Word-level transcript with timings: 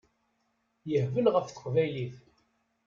Yehbel 0.89 1.25
ɣef 1.33 1.45
teqbaylit. 1.47 2.15